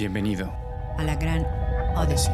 [0.00, 0.46] Bienvenido
[0.96, 1.44] a la gran
[1.94, 2.32] Odyssey.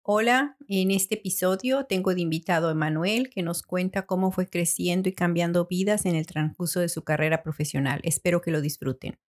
[0.00, 5.10] Hola, en este episodio tengo de invitado a Emanuel que nos cuenta cómo fue creciendo
[5.10, 8.00] y cambiando vidas en el transcurso de su carrera profesional.
[8.02, 9.18] Espero que lo disfruten.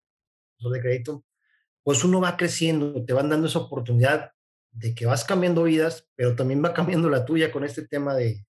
[0.60, 1.26] De crédito,
[1.82, 4.32] pues uno va creciendo, te van dando esa oportunidad
[4.70, 8.46] de que vas cambiando vidas, pero también va cambiando la tuya con este tema de,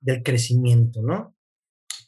[0.00, 1.34] del crecimiento, ¿no?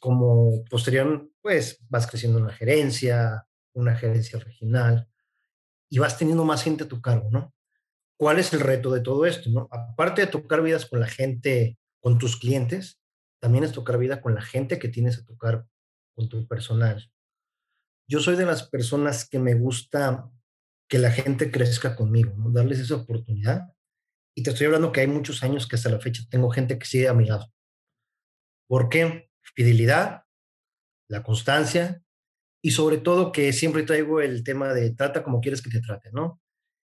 [0.01, 5.07] Como posterior, pues vas creciendo en la gerencia, una gerencia regional,
[5.89, 7.53] y vas teniendo más gente a tu cargo, ¿no?
[8.17, 9.69] ¿Cuál es el reto de todo esto, no?
[9.71, 12.99] Aparte de tocar vidas con la gente, con tus clientes,
[13.39, 15.65] también es tocar vida con la gente que tienes a tocar,
[16.15, 17.11] con tu personal.
[18.07, 20.29] Yo soy de las personas que me gusta
[20.89, 22.33] que la gente crezca conmigo.
[22.51, 23.73] Darles esa oportunidad.
[24.35, 26.85] Y te estoy hablando que hay muchos años que hasta la fecha tengo gente que
[26.85, 27.51] sigue a mi lado.
[28.67, 29.30] ¿Por qué?
[29.55, 30.23] Fidelidad,
[31.09, 32.01] la constancia
[32.63, 36.11] y sobre todo que siempre traigo el tema de trata como quieres que te trate,
[36.11, 36.39] ¿no?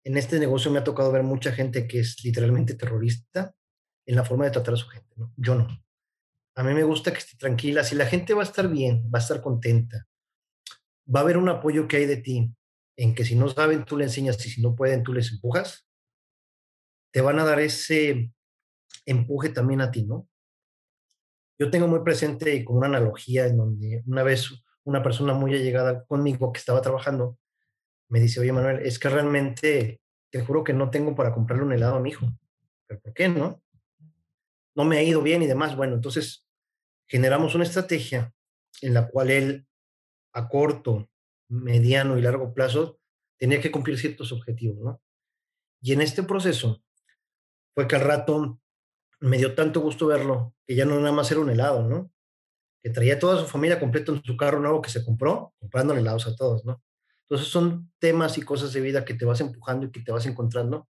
[0.03, 3.53] En este negocio me ha tocado ver mucha gente que es literalmente terrorista
[4.05, 5.33] en la forma de tratar a su gente, ¿no?
[5.35, 5.67] Yo no.
[6.55, 7.83] A mí me gusta que esté tranquila.
[7.83, 10.07] Si la gente va a estar bien, va a estar contenta,
[11.13, 12.51] va a haber un apoyo que hay de ti,
[12.97, 15.87] en que si no saben, tú le enseñas y si no pueden, tú les empujas,
[17.13, 18.31] te van a dar ese
[19.05, 20.27] empuje también a ti, ¿no?
[21.59, 24.51] Yo tengo muy presente como una analogía en donde una vez
[24.83, 27.37] una persona muy allegada conmigo que estaba trabajando
[28.09, 29.99] me dice, oye Manuel, es que realmente
[30.29, 32.27] te juro que no tengo para comprarle un helado a mi hijo.
[32.85, 33.61] ¿Pero por qué no?
[34.75, 35.75] No me ha ido bien y demás.
[35.75, 36.47] Bueno, entonces
[37.07, 38.33] generamos una estrategia
[38.81, 39.67] en la cual él
[40.33, 41.09] a corto,
[41.49, 42.99] mediano y largo plazo
[43.37, 45.01] tenía que cumplir ciertos objetivos, ¿no?
[45.81, 46.83] Y en este proceso
[47.73, 48.59] fue que al rato
[49.19, 52.11] me dio tanto gusto verlo, que ya no nada más era un helado, ¿no?
[52.83, 56.27] Que traía toda su familia completa en su carro nuevo que se compró, comprándole helados
[56.27, 56.83] a todos, ¿no?
[57.23, 60.25] Entonces son temas y cosas de vida que te vas empujando y que te vas
[60.25, 60.87] encontrando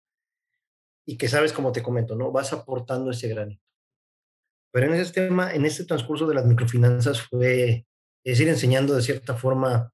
[1.06, 2.32] y que sabes, como te comento, ¿no?
[2.32, 3.64] Vas aportando ese granito.
[4.72, 7.88] Pero en ese tema, en este transcurso de las microfinanzas fue,
[8.24, 9.94] es ir enseñando de cierta forma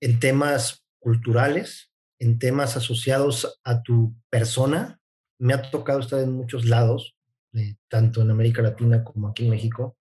[0.00, 5.00] en temas culturales, en temas asociados a tu persona,
[5.38, 7.16] me ha tocado estar en muchos lados,
[7.54, 9.96] eh, tanto en América Latina como aquí en México,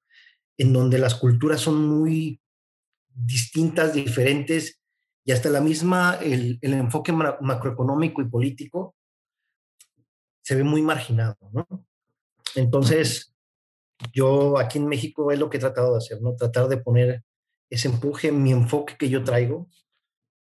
[0.58, 2.40] en donde las culturas son muy
[3.14, 4.80] distintas, diferentes,
[5.24, 8.96] y hasta la misma, el, el enfoque macroeconómico y político
[10.42, 11.68] se ve muy marginado, ¿no?
[12.56, 13.34] Entonces,
[14.14, 16.36] yo aquí en México es lo que he tratado de hacer, ¿no?
[16.36, 17.24] Tratar de poner
[17.70, 19.70] ese empuje, mi enfoque que yo traigo,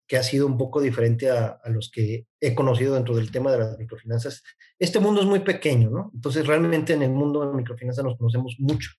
[0.06, 3.58] que ha sido un poco diferente a, los que he conocido dentro del tema de
[3.58, 4.42] las microfinanzas.
[4.78, 6.10] Este mundo es muy pequeño, ¿no?
[6.14, 8.90] Entonces realmente en el mundo de microfinanzas nos conocemos mucho,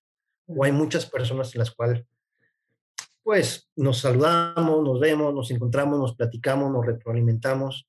[0.46, 2.04] o hay muchas personas en las cuales,
[3.22, 7.88] pues, nos saludamos, nos vemos, nos encontramos, nos platicamos, nos retroalimentamos,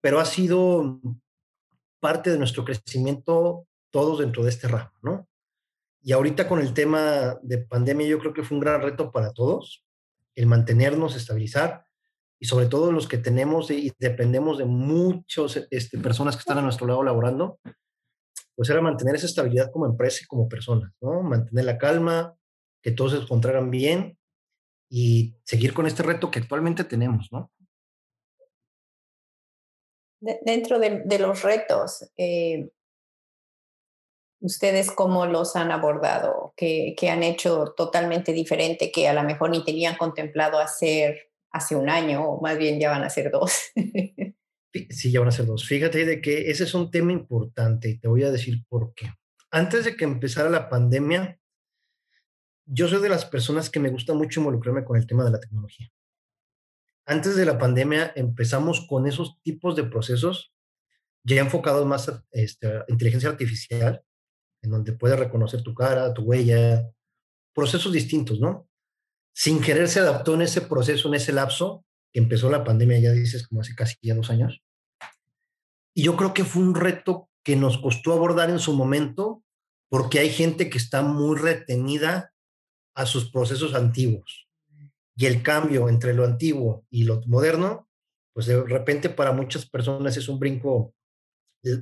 [0.00, 1.00] pero ha sido
[2.00, 5.28] parte de nuestro crecimiento todos dentro de este ramo, ¿no?
[6.02, 9.32] Y ahorita con el tema de pandemia yo creo que fue un gran reto para
[9.32, 9.84] todos,
[10.34, 11.86] el mantenernos, estabilizar,
[12.42, 16.62] y sobre todo los que tenemos y dependemos de muchas este, personas que están a
[16.62, 17.60] nuestro lado laborando,
[18.56, 21.22] pues era mantener esa estabilidad como empresa y como persona, ¿no?
[21.22, 22.36] Mantener la calma,
[22.82, 24.18] que todos se encontraran bien
[24.90, 27.52] y seguir con este reto que actualmente tenemos, ¿no?
[30.20, 32.70] dentro de, los retos, eh,
[34.40, 36.54] ¿ustedes cómo los han abordado?
[36.56, 41.76] ¿Qué, ¿Qué han hecho totalmente diferente que a lo mejor ni tenían contemplado hacer hace
[41.76, 43.70] un año, o más bien ya van a ser dos.
[44.90, 45.66] sí, ya van a ser dos.
[45.66, 49.12] Fíjate de que ese es un tema importante y te voy a decir por qué.
[49.50, 51.38] Antes de que empezara la pandemia,
[52.64, 55.40] yo soy de las personas que me gusta mucho involucrarme con el tema de la
[55.40, 55.92] tecnología.
[57.04, 60.54] Antes de la pandemia empezamos con esos tipos de procesos
[61.24, 64.02] ya enfocados más a este, inteligencia artificial,
[64.62, 66.88] en donde puedes reconocer tu cara, tu huella,
[67.54, 68.68] procesos distintos, ¿no?
[69.34, 73.12] Sin querer se adaptó en ese proceso, en ese lapso, que empezó la pandemia, ya
[73.12, 74.62] dices, como hace casi ya dos años.
[75.94, 79.42] Y yo creo que fue un reto que nos costó abordar en su momento,
[79.88, 82.32] porque hay gente que está muy retenida
[82.94, 84.48] a sus procesos antiguos.
[85.16, 87.88] Y el cambio entre lo antiguo y lo moderno,
[88.32, 90.94] pues de repente para muchas personas es un brinco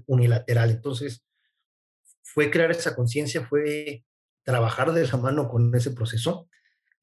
[0.06, 0.70] unilateral.
[0.70, 1.24] Entonces,
[2.22, 4.04] fue crear esa conciencia, fue
[4.44, 6.48] trabajar de la mano con ese proceso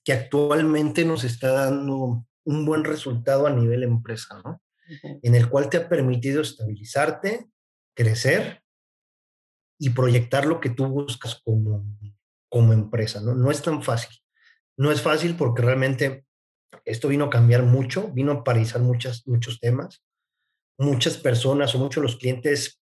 [0.08, 4.62] que actualmente nos está dando un buen resultado a nivel empresa, ¿no?
[5.22, 7.50] En el cual te ha permitido estabilizarte,
[7.94, 8.64] crecer
[9.78, 11.86] y proyectar lo que tú buscas como,
[12.48, 13.36] como empresa, ¿no?
[13.36, 14.18] No es tan fácil.
[14.78, 16.26] No es fácil porque realmente
[16.86, 20.06] esto vino a cambiar mucho, vino a paralizar muchas, muchos temas.
[20.78, 22.82] Muchas personas o muchos de los clientes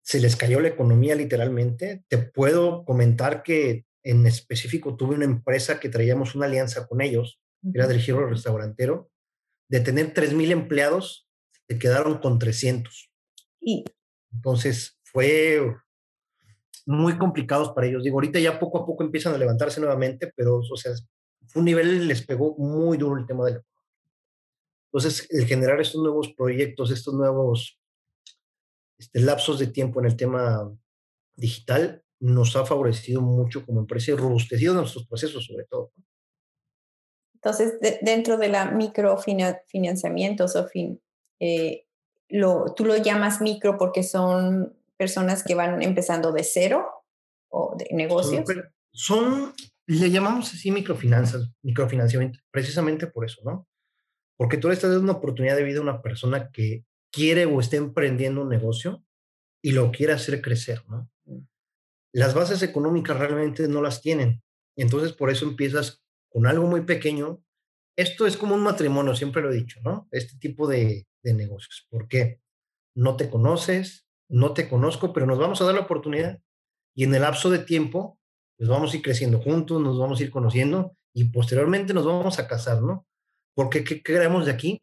[0.00, 2.02] se les cayó la economía literalmente.
[2.08, 7.40] Te puedo comentar que en específico tuve una empresa que traíamos una alianza con ellos,
[7.74, 9.10] era del giro restaurantero,
[9.68, 11.28] de tener 3.000 empleados,
[11.68, 13.10] se quedaron con 300.
[13.60, 13.84] Y
[14.32, 15.74] entonces fue
[16.86, 18.04] muy complicado para ellos.
[18.04, 20.92] Digo, ahorita ya poco a poco empiezan a levantarse nuevamente, pero, o sea,
[21.48, 23.62] fue un nivel, les pegó muy duro el tema de la
[24.92, 27.80] Entonces, el generar estos nuevos proyectos, estos nuevos
[28.98, 30.72] este, lapsos de tiempo en el tema
[31.34, 35.92] digital, nos ha favorecido mucho como empresa y robustecido nuestros procesos, sobre todo.
[37.34, 41.00] Entonces, dentro de la microfinanciamiento, Sofín,
[41.38, 41.86] eh,
[42.28, 46.86] lo, ¿tú lo llamas micro porque son personas que van empezando de cero
[47.48, 48.44] o de negocios?
[48.92, 49.52] Son,
[49.86, 53.68] le llamamos así microfinanzas, microfinanciamiento, precisamente por eso, ¿no?
[54.36, 57.60] Porque tú le estás dando una oportunidad de vida a una persona que quiere o
[57.60, 59.04] está emprendiendo un negocio
[59.62, 61.08] y lo quiere hacer crecer, ¿no?
[62.12, 64.42] Las bases económicas realmente no las tienen.
[64.76, 67.42] Entonces, por eso empiezas con algo muy pequeño.
[67.96, 70.08] Esto es como un matrimonio, siempre lo he dicho, ¿no?
[70.10, 71.86] Este tipo de, de negocios.
[71.90, 72.40] ¿Por qué?
[72.94, 76.40] No te conoces, no te conozco, pero nos vamos a dar la oportunidad
[76.96, 78.18] y en el lapso de tiempo,
[78.56, 82.38] pues vamos a ir creciendo juntos, nos vamos a ir conociendo y posteriormente nos vamos
[82.38, 83.06] a casar, ¿no?
[83.54, 84.80] Porque ¿qué queremos de aquí?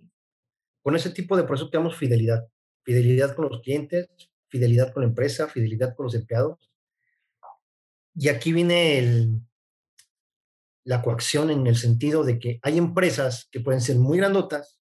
[0.83, 2.47] Con ese tipo de proceso tenemos fidelidad.
[2.85, 4.09] Fidelidad con los clientes,
[4.47, 6.59] fidelidad con la empresa, fidelidad con los empleados.
[8.15, 9.41] Y aquí viene
[10.85, 14.79] la coacción en el sentido de que hay empresas que pueden ser muy grandotas,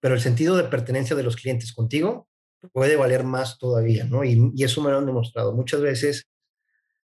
[0.00, 2.28] pero el sentido de pertenencia de los clientes contigo
[2.72, 4.24] puede valer más todavía, ¿no?
[4.24, 5.52] Y, eso me lo han demostrado.
[5.52, 6.28] Muchas veces,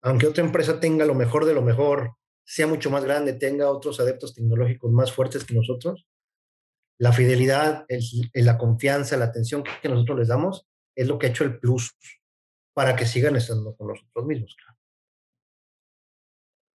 [0.02, 2.16] aunque otra empresa tenga lo mejor de lo mejor,
[2.46, 6.08] sea mucho más grande, tenga otros adeptos tecnológicos más fuertes que nosotros,
[7.00, 7.86] la fidelidad,
[8.34, 10.66] la confianza, la atención que nosotros les damos
[10.96, 11.96] es lo que ha hecho el plus
[12.74, 14.56] para que sigan estando con nosotros mismos.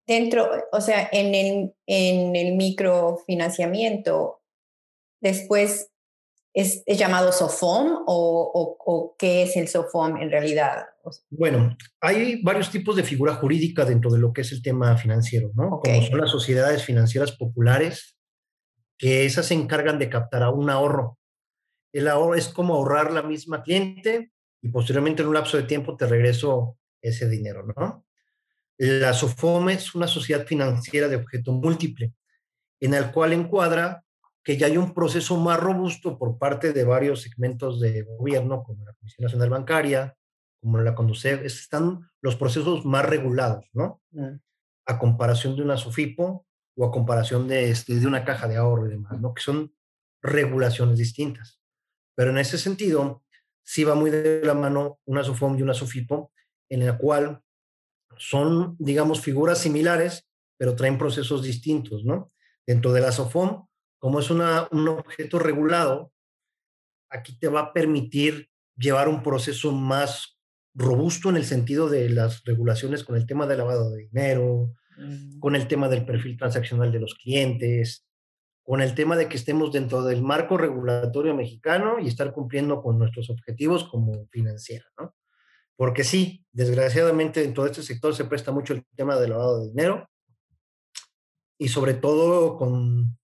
[0.06, 4.42] Dentro, o sea, en el, en el microfinanciamiento,
[5.20, 5.92] después
[6.54, 10.84] ¿Es, llamado SOFOM o, o, qué es el SOFOM en realidad?
[11.30, 15.50] Bueno, hay varios tipos de figura jurídica dentro de lo que es el tema financiero,
[15.54, 15.80] ¿no?
[15.80, 18.18] Como son las sociedades financieras populares,
[18.98, 21.18] que esas se encargan de captar a un ahorro.
[21.92, 24.32] El ahorro es como ahorrar la misma cliente
[24.62, 28.04] y posteriormente en un lapso de tiempo te regreso ese dinero, ¿no?
[28.84, 32.14] La SOFOM es una sociedad financiera de objeto múltiple,
[32.80, 34.04] en el cual encuadra
[34.42, 38.84] que ya hay un proceso más robusto por parte de varios segmentos de gobierno, como
[38.84, 40.16] la Comisión Nacional Bancaria,
[40.60, 44.02] como la Conducef, están los procesos más regulados, ¿no?
[44.10, 44.40] Mm.
[44.86, 46.44] A comparación de una SOFIPO
[46.76, 49.32] o a comparación de, este, de una caja de ahorro y demás, ¿no?
[49.32, 49.72] Que son
[50.20, 51.60] regulaciones distintas.
[52.16, 53.22] Pero en ese sentido,
[53.62, 56.32] sí va muy de la mano una SOFOM y una SOFIPO,
[56.68, 57.44] en la cual
[58.28, 62.30] son, digamos, figuras similares, pero traen procesos distintos, ¿no?
[62.66, 63.66] Dentro de la SOFOM
[64.02, 66.12] como es una, un objeto regulado,
[67.08, 70.40] aquí te va a permitir llevar un proceso más
[70.74, 75.38] robusto en el sentido de las regulaciones con el tema del lavado de dinero, mm.
[75.38, 78.04] con el tema del perfil transaccional de los clientes,
[78.64, 82.98] con el tema de que estemos dentro del marco regulatorio mexicano y estar cumpliendo con
[82.98, 85.14] nuestros objetivos como financiera, ¿no?
[85.76, 89.68] Porque sí, desgraciadamente en todo este sector se presta mucho el tema del lavado de
[89.68, 90.08] dinero
[91.58, 93.18] y sobre todo con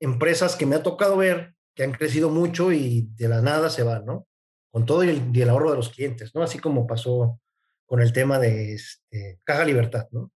[0.00, 3.82] empresas que me ha tocado ver que han crecido mucho y de la nada se
[3.82, 4.26] van, ¿no?
[4.70, 6.42] Con todo el, el ahorro de los clientes, ¿no?
[6.42, 7.40] Así como pasó
[7.86, 10.32] con el tema de este, Caja Libertad, ¿no?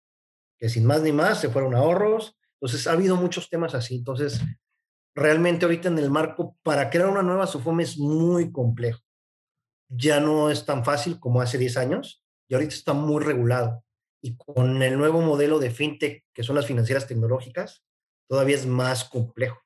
[0.57, 2.37] Que sin más ni más se fueron ahorros.
[2.59, 3.95] Entonces, ha habido muchos temas así.
[3.97, 4.41] Entonces,
[5.13, 9.04] realmente ahorita en el marco, para crear una nueva SOFOM es muy complejo.
[9.89, 13.83] Ya no es tan fácil como hace 10 años y ahorita está muy regulado.
[14.21, 17.83] Y con el nuevo modelo de fintech, que son las financieras tecnológicas,
[18.27, 19.59] todavía es más complejo.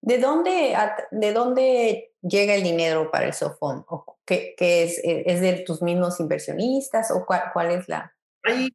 [0.00, 0.76] ¿De dónde,
[1.12, 3.84] de dónde llega el dinero para el SOFOM?
[4.26, 8.12] ¿Qué, qué es, eh, es, de tus mismos inversionistas o cuál, cuál es la...?
[8.42, 8.68] Ahí,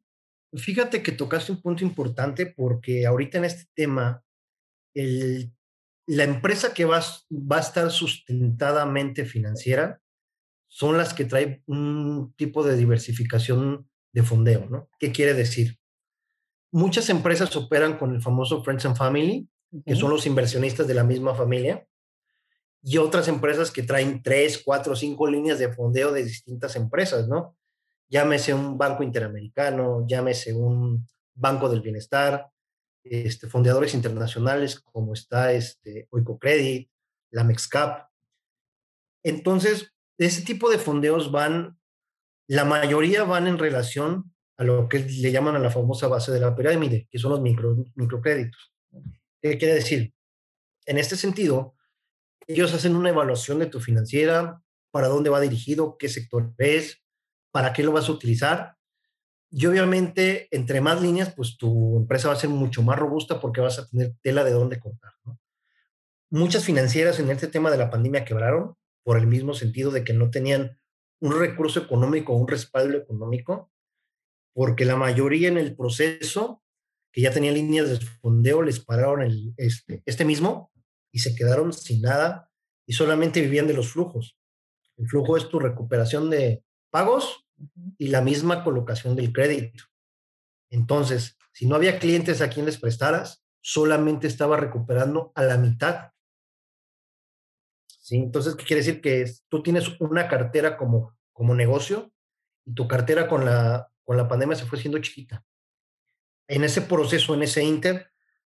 [0.54, 4.24] fíjate que tocaste un punto importante porque ahorita en este tema,
[4.94, 5.52] el,
[6.06, 7.00] la empresa que va,
[7.30, 10.00] va a estar sustentadamente financiera
[10.68, 14.88] son las que traen un tipo de diversificación de fondeo, ¿no?
[14.98, 15.78] ¿Qué quiere decir?
[16.70, 19.48] muchas empresas operan con el famoso Friends and Family,
[19.84, 21.86] que son los inversionistas de la misma familia,
[22.82, 27.56] y otras empresas que traen tres, cuatro, cinco líneas de fondeo de distintas empresas, ¿no?
[28.08, 32.48] Llámese un banco interamericano, llámese un banco del bienestar,
[33.04, 36.88] este, fondeadores internacionales como está este, Oicocredit,
[37.30, 38.08] la Mexcap.
[39.22, 41.78] Entonces, ese tipo de fondeos van,
[42.48, 46.40] la mayoría van en relación a lo que le llaman a la famosa base de
[46.40, 48.72] la pirámide, que son los micro, microcréditos.
[49.40, 50.12] ¿Qué quiere decir?
[50.84, 51.76] En este sentido,
[52.46, 54.60] ellos hacen una evaluación de tu financiera,
[54.90, 57.02] para dónde va dirigido, qué sector es,
[57.50, 58.76] para qué lo vas a utilizar.
[59.50, 63.60] Y obviamente, entre más líneas, pues tu empresa va a ser mucho más robusta porque
[63.60, 65.12] vas a tener tela de dónde cortar.
[66.30, 70.12] Muchas financieras en este tema de la pandemia quebraron por el mismo sentido de que
[70.12, 70.78] no tenían
[71.20, 73.72] un recurso económico, un respaldo económico,
[74.54, 76.62] porque la mayoría en el proceso,
[77.12, 80.72] que ya tenían líneas de fondeo, les pararon el, este, este mismo
[81.12, 82.50] y se quedaron sin nada
[82.86, 84.38] y solamente vivían de los flujos.
[84.96, 87.46] El flujo es tu recuperación de pagos
[87.98, 89.84] y la misma colocación del crédito.
[90.70, 96.12] Entonces, si no había clientes a quien les prestaras, solamente estaba recuperando a la mitad.
[98.08, 98.16] ¿Sí?
[98.16, 99.02] Entonces, ¿qué quiere decir?
[99.02, 102.10] Que tú tienes una cartera como, como negocio
[102.64, 105.44] y tu cartera con la, con la pandemia se fue siendo chiquita.
[106.48, 108.10] En ese proceso, en ese inter,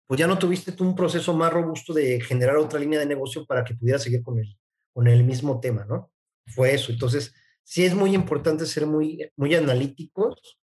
[0.08, 3.46] pues ya no tuviste tú un proceso más robusto de generar otra línea de negocio
[3.46, 4.58] para que pudieras seguir con el,
[4.92, 6.10] con el mismo tema, ¿no?
[6.48, 6.90] Fue eso.
[6.90, 7.32] Entonces,
[7.62, 10.58] sí es muy importante ser muy, muy analíticos,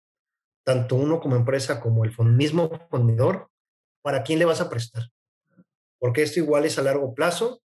[0.64, 3.52] tanto uno como empresa como el mismo fundador,
[4.02, 5.10] para quién le vas a prestar.
[6.00, 7.62] Porque esto igual es a largo plazo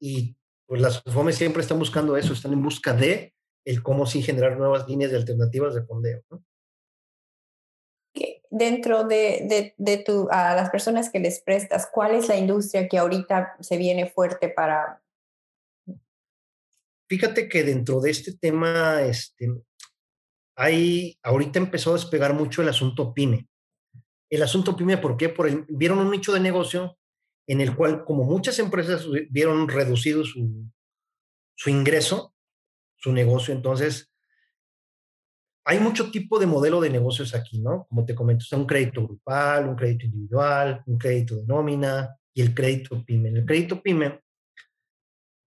[0.00, 0.36] y
[0.74, 3.32] pues las FOMES siempre están buscando eso, están en busca de
[3.64, 6.24] el cómo sí generar nuevas líneas de alternativas de fondeo.
[8.50, 12.98] Dentro de, de, tu, a las personas que les prestas, ¿cuál es la industria que
[12.98, 15.00] ahorita se viene fuerte para,
[17.08, 19.54] Fíjate que dentro de este tema, este,
[20.56, 23.46] hay, ahorita empezó a despegar mucho el asunto PYME.
[24.28, 25.28] El asunto PYME, ¿por qué?
[25.28, 26.98] Por vieron un nicho de negocio
[27.46, 30.70] en el cual, como muchas empresas vieron reducido su,
[31.54, 32.34] su ingreso,
[32.96, 34.10] su negocio, entonces
[35.66, 37.86] hay mucho tipo de modelo de negocios aquí, ¿no?
[37.88, 42.42] Como te comento, está un crédito grupal, un crédito individual, un crédito de nómina y
[42.42, 43.30] el crédito PYME.
[43.30, 44.24] el crédito PYME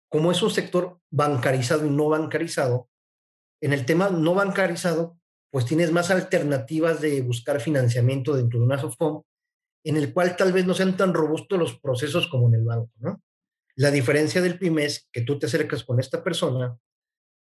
[0.10, 2.90] como es un sector bancarizado y no bancarizado,
[3.62, 5.20] en el tema no bancarizado,
[5.52, 9.24] pues tienes más alternativas de buscar financiamiento dentro de una SOFOM,
[9.84, 12.92] en el cual tal vez no sean tan robustos los procesos como en el banco,
[13.00, 13.22] ¿no?
[13.76, 16.78] La diferencia del PYME es que tú te acercas con esta persona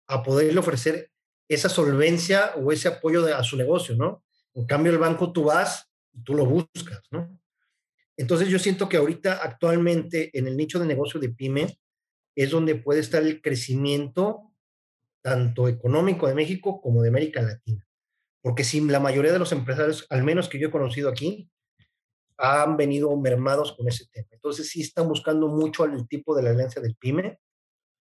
[0.07, 1.11] a poderle ofrecer
[1.47, 4.23] esa solvencia o ese apoyo a su negocio, ¿no?
[4.53, 7.39] En cambio, el banco tú vas y tú lo buscas, ¿no?
[8.17, 11.79] Entonces yo siento que ahorita actualmente en el nicho de negocio de PYME,
[12.35, 14.53] es donde puede estar el crecimiento
[15.23, 17.85] tanto económico de México como de América Latina.
[18.41, 21.49] Porque si la mayoría de los empresarios, al menos que yo he conocido aquí,
[22.37, 24.27] han venido mermados con ese tema.
[24.31, 27.39] Entonces sí están buscando mucho al tipo de la alianza del PYME,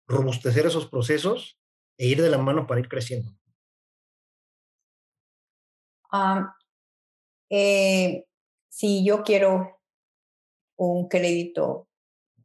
[0.07, 1.59] robustecer esos procesos
[1.99, 3.31] e ir de la mano para ir creciendo.
[7.51, 8.25] Eh,
[8.69, 9.81] si yo quiero
[10.77, 11.89] un crédito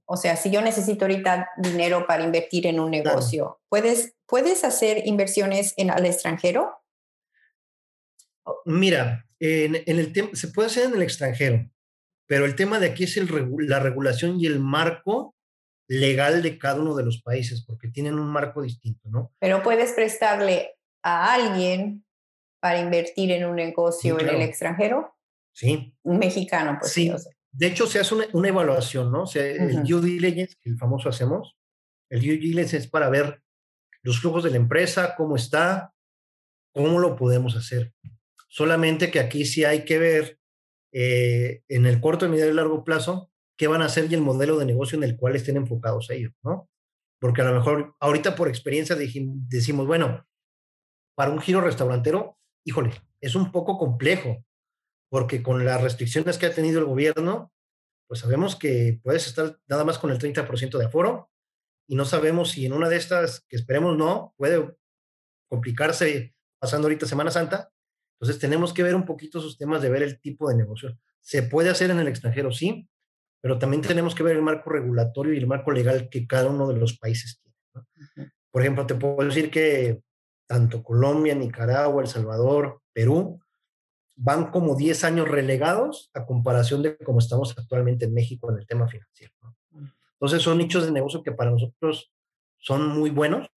[0.10, 5.06] o sea, si yo necesito ahorita dinero para invertir en un negocio, ¿puedes, ¿puedes hacer
[5.06, 6.78] inversiones en al extranjero?
[8.48, 11.70] Oh, mira, en, el tema se puede hacer en el extranjero,
[12.28, 13.28] pero el tema de aquí es el,
[13.68, 15.36] la regulación y el marco
[15.90, 19.34] legal de cada uno de los países, porque tienen un marco distinto, ¿no?
[19.40, 22.06] Pero puedes prestarle a alguien
[22.62, 25.14] para invertir en un negocio en el extranjero.
[25.54, 25.94] Sí.
[26.04, 27.12] Un mexicano, pues sí.
[27.52, 29.24] De hecho, se hace una, evaluación, ¿no?
[29.24, 31.58] O sea, el due diligence, que el famoso hacemos,
[32.10, 33.42] el due diligence es para ver
[34.04, 35.94] los flujos de la empresa, cómo está,
[36.74, 37.94] cómo lo podemos hacer.
[38.58, 40.40] Solamente que aquí sí hay que ver
[40.92, 44.58] eh, en el corto, medio y largo plazo qué van a hacer y el modelo
[44.58, 46.68] de negocio en el cual estén enfocados ellos, ¿no?
[47.22, 50.28] Porque a lo mejor ahorita por experiencia decimos, bueno,
[51.16, 54.44] para un giro restaurantero, híjole, es un poco complejo,
[55.12, 57.54] porque con las restricciones que ha tenido el gobierno,
[58.08, 61.30] pues sabemos que puedes estar nada más con el 30% de aforo
[61.88, 64.76] y no sabemos si en una de estas, que esperemos no, puede
[65.48, 67.72] complicarse pasando ahorita Semana Santa.
[68.20, 70.98] Entonces tenemos que ver un poquito esos temas de ver el tipo de negocio.
[71.22, 72.88] Se puede hacer en el extranjero, sí,
[73.42, 76.68] pero también tenemos que ver el marco regulatorio y el marco legal que cada uno
[76.68, 78.32] de los países tiene.
[78.50, 80.02] Por ejemplo, te puedo decir que
[80.48, 83.40] tanto Colombia, Nicaragua, El Salvador, Perú,
[84.16, 88.66] van como 10 años relegados a comparación de cómo estamos actualmente en México en el
[88.66, 89.34] tema financiero.
[90.14, 92.12] Entonces son nichos de negocio que para nosotros
[92.58, 93.48] son muy buenos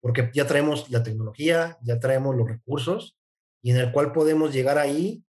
[0.00, 3.16] porque ya traemos la tecnología, ya traemos los recursos
[3.62, 5.24] y en el cual podemos llegar ahí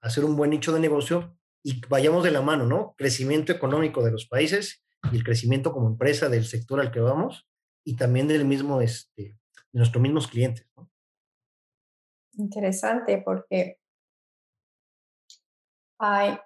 [0.00, 2.94] hacer un buen nicho de negocio y vayamos de la mano, ¿no?
[2.96, 7.48] Crecimiento económico de los países y el crecimiento como empresa del sector al que vamos
[7.84, 9.22] y también del mismo, este,
[9.72, 10.90] de nuestros mismos clientes, ¿no?
[12.36, 13.78] Interesante porque
[15.98, 16.38] hay,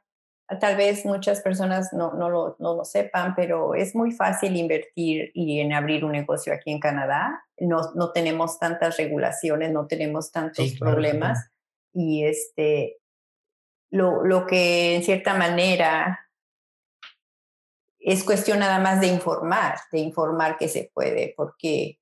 [0.57, 5.31] tal vez muchas personas no, no, lo, no, lo, sepan, pero es muy fácil invertir
[5.35, 7.45] y en abrir un negocio aquí en Canadá.
[7.59, 11.51] No, no tenemos tantas regulaciones, no tenemos tantos problemas.
[11.93, 12.97] Y este,
[13.91, 16.21] lo, lo que en cierta manera
[17.99, 21.99] es cuestión nada más de informar, de informar que se puede, porque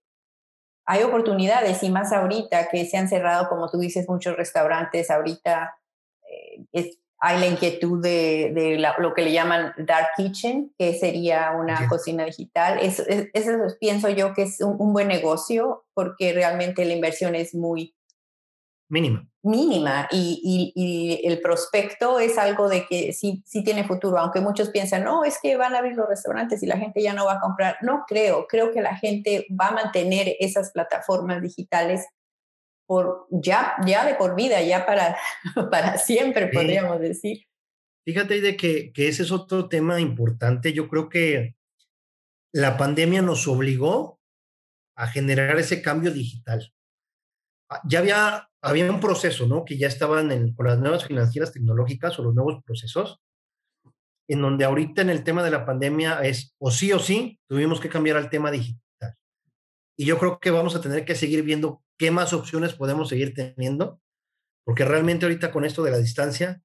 [0.85, 5.76] hay oportunidades y más ahorita que se han cerrado, como tú dices, muchos restaurantes, ahorita
[6.31, 6.65] eh,
[7.26, 12.78] hay la inquietud de, lo que le llaman dark kitchen, que sería una cocina digital.
[12.80, 13.02] Eso,
[13.80, 17.95] pienso yo que es un, buen negocio porque realmente la inversión es muy
[18.88, 24.40] mínima mínima y, y, el prospecto es algo de que sí, sí tiene futuro, aunque
[24.40, 27.25] muchos piensan, no, es que van a abrir los restaurantes y la gente ya no
[27.25, 27.76] va a comprar.
[27.80, 32.04] No creo, creo que la gente va a mantener esas plataformas digitales
[32.87, 35.16] por ya, ya de por vida, ya para,
[35.71, 37.47] para siempre, podríamos decir.
[38.05, 40.73] Fíjate de que, que ese es otro tema importante.
[40.73, 41.57] Yo creo que
[42.52, 44.21] la pandemia nos obligó
[44.97, 46.73] a generar ese cambio digital.
[47.69, 49.64] Ah, ya había había un proceso, ¿no?
[49.64, 53.21] Que ya estaban en, con las nuevas financieras tecnológicas o los nuevos procesos,
[54.28, 57.81] en donde ahorita en el tema de la pandemia es o sí o sí, tuvimos
[57.81, 58.83] que cambiar al tema digital.
[59.97, 63.35] Y yo creo que vamos a tener que seguir viendo qué más opciones podemos seguir
[63.35, 64.00] teniendo,
[64.65, 66.62] porque realmente ahorita con esto de la distancia,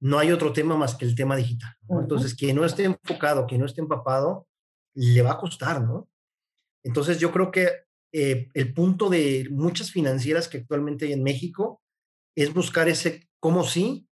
[0.00, 1.74] no hay otro tema más que el tema digital.
[1.88, 4.46] Entonces, quien no esté enfocado, quien no esté empapado,
[4.94, 6.08] le va a costar, ¿no?
[6.82, 7.68] Entonces, yo creo que
[8.12, 11.82] eh, el punto de muchas financieras que actualmente hay en México
[12.36, 14.08] es buscar ese, cómo sí,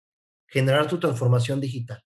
[0.48, 2.05] generar tu transformación digital.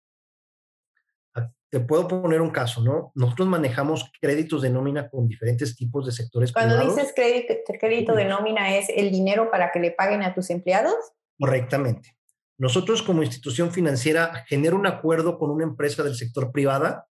[1.71, 3.11] Te puedo poner un caso, ¿no?
[3.13, 8.25] Nosotros manejamos créditos de nómina con diferentes tipos de sectores Cuando dices crédito, crédito de
[8.25, 10.95] nómina, ¿es el dinero para que le paguen a tus empleados?
[11.37, 12.15] Correctamente.
[12.57, 17.07] Nosotros como institución financiera genero un acuerdo con una empresa del sector privada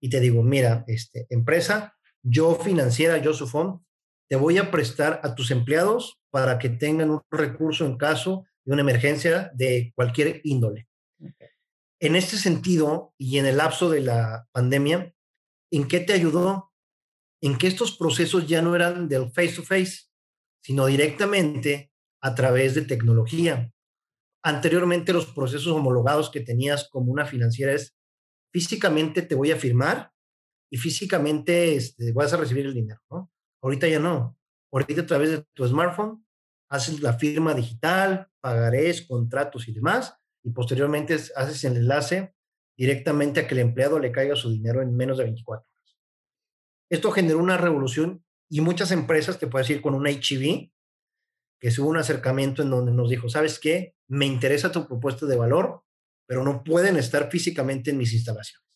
[0.00, 3.84] y te digo, mira, este, empresa, yo financiera, yo su fondo,
[4.28, 8.72] te voy a prestar a tus empleados para que tengan un recurso en caso de
[8.72, 10.88] una emergencia de cualquier índole.
[12.00, 15.14] En este sentido, y en el lapso de la pandemia,
[15.70, 16.72] ¿en qué te ayudó?
[17.42, 20.08] En que estos procesos ya no eran del face to face,
[20.62, 23.72] sino directamente a través de tecnología.
[24.42, 27.94] Anteriormente los procesos homologados que tenías como una financiera es
[28.52, 30.12] físicamente te voy a firmar
[30.70, 33.30] y físicamente este, vas a recibir el dinero, ¿no?
[33.62, 34.38] Ahorita ya no.
[34.72, 36.24] Ahorita a través de tu smartphone
[36.70, 42.34] haces la firma digital, pagarés, contratos y demás, y posteriormente haces el enlace
[42.76, 45.98] directamente a que el empleado le caiga su dinero en menos de 24 horas.
[46.90, 50.72] Esto generó una revolución y muchas empresas, te puedes ir con un HIV,
[51.60, 53.94] que hubo un acercamiento en donde nos dijo, ¿sabes qué?
[54.08, 55.84] Me interesa tu propuesta de valor,
[56.26, 58.66] pero no pueden estar físicamente en mis instalaciones.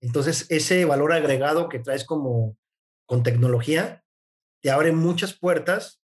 [0.00, 2.56] Entonces, ese valor agregado que traes como
[3.04, 4.04] con tecnología,
[4.62, 6.00] te abre muchas puertas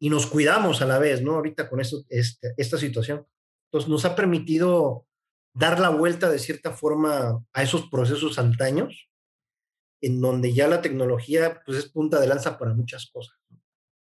[0.00, 1.36] y nos cuidamos a la vez, ¿no?
[1.36, 3.26] Ahorita con esto, este, esta situación.
[3.70, 5.06] Entonces, nos ha permitido
[5.54, 9.08] dar la vuelta de cierta forma a esos procesos antaños,
[10.00, 13.36] en donde ya la tecnología pues, es punta de lanza para muchas cosas.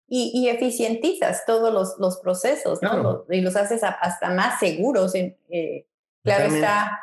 [0.07, 3.25] Y, eficientizas todos los, los procesos, ¿no?
[3.29, 5.15] Y los haces hasta más seguros.
[5.15, 5.87] Eh,
[6.23, 6.99] claro está,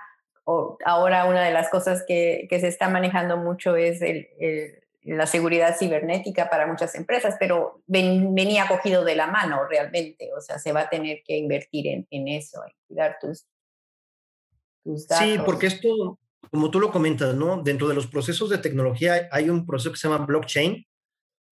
[0.85, 4.29] ahora una de las cosas que, que, se está manejando mucho es el,
[5.05, 10.59] la seguridad cibernética para muchas empresas, pero venía cogido de la mano realmente, o sea,
[10.59, 13.47] se va a tener que invertir en, en eso, en cuidar tus,
[14.85, 15.27] tus datos.
[15.27, 16.19] Sí, porque esto,
[16.51, 17.63] como tú lo comentas, ¿no?
[17.63, 20.87] Dentro de los procesos de tecnología hay un proceso que se llama blockchain,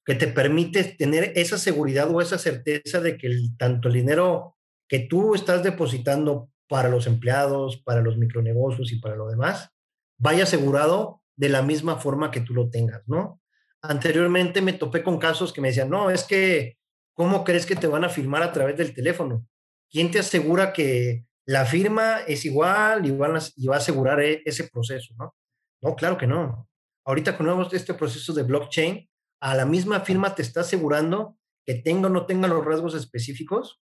[0.05, 4.57] que te permite tener esa seguridad o esa certeza de que el, tanto el dinero
[4.89, 9.71] que tú estás depositando para los empleados, para los micronegocios y para lo demás,
[10.19, 13.40] vaya asegurado de la misma forma que tú lo tengas, ¿no?
[13.83, 16.79] Anteriormente me topé con casos que me decían, no, es que,
[17.15, 19.47] ¿cómo crees que te van a firmar a través del teléfono?
[19.91, 25.15] ¿Quién te asegura que la firma es igual y, va a asegurar e, ese proceso?
[25.17, 25.35] ¿no?
[25.83, 26.69] no, claro que no.
[27.07, 29.09] Ahorita con este proceso de blockchain,
[29.41, 33.81] a la misma firma te está asegurando que tenga o no tenga los rasgos específicos,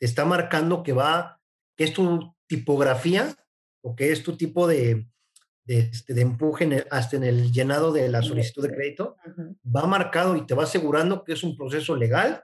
[0.00, 1.40] te está marcando que va,
[1.76, 3.36] que es tu tipografía
[3.82, 5.06] o que es tu tipo de,
[5.64, 9.16] de, este, de empuje hasta en el llenado de la solicitud de crédito,
[9.64, 12.42] va marcado y te va asegurando que es un proceso legal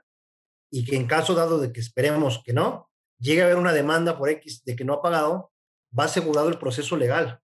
[0.71, 4.17] y que en caso dado de que esperemos que no, llegue a haber una demanda
[4.17, 5.51] por X de que no ha pagado,
[5.97, 7.39] va asegurado el proceso legal.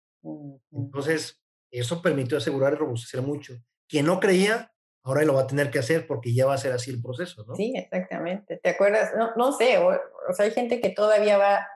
[0.72, 3.56] Entonces, eso permitió asegurar y robustecer mucho.
[3.88, 4.72] Quien no creía,
[5.04, 7.44] ahora lo va a tener que hacer porque ya va a ser así el proceso,
[7.46, 7.56] ¿no?
[7.56, 8.58] Sí, exactamente.
[8.58, 9.12] ¿Te acuerdas?
[9.18, 11.68] No, no sé, o, sea, hay gente que todavía va